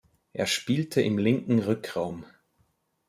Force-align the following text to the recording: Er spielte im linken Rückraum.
Er 0.33 0.47
spielte 0.47 0.99
im 1.03 1.19
linken 1.19 1.59
Rückraum. 1.59 2.25